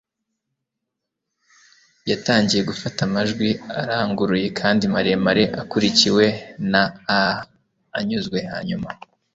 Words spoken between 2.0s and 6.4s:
yatangiye gufata amajwi aranguruye kandi maremare akurikiwe